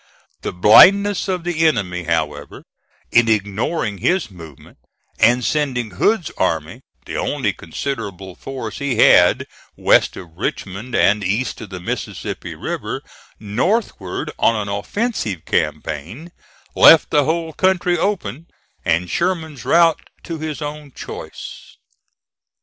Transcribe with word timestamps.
The 0.41 0.51
blindness 0.51 1.27
of 1.27 1.43
the 1.43 1.63
enemy, 1.67 2.05
however, 2.05 2.63
in 3.11 3.29
ignoring 3.29 3.99
his 3.99 4.31
movement, 4.31 4.79
and 5.19 5.45
sending 5.45 5.91
Hood's 5.91 6.31
army, 6.39 6.81
the 7.05 7.17
only 7.17 7.53
considerable 7.53 8.33
force 8.33 8.79
he 8.79 8.95
had 8.95 9.45
west 9.77 10.17
of 10.17 10.35
Richmond 10.35 10.95
and 10.95 11.23
east 11.23 11.61
of 11.61 11.69
the 11.69 11.79
Mississippi 11.79 12.55
River, 12.55 13.03
northward 13.39 14.31
on 14.39 14.55
an 14.55 14.69
offensive 14.69 15.45
campaign, 15.45 16.31
left 16.75 17.11
the 17.11 17.25
whole 17.25 17.53
country 17.53 17.95
open, 17.95 18.47
and 18.83 19.07
Sherman's 19.07 19.65
route 19.65 20.01
to 20.23 20.39
his 20.39 20.63
own 20.63 20.91
choice. 20.93 21.77